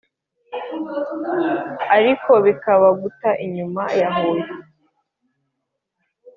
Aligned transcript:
ariko 1.97 2.31
bikaba 2.45 2.87
guta 3.01 3.29
inyuma 3.45 3.83
ya 3.99 4.09
huye! 4.15 4.43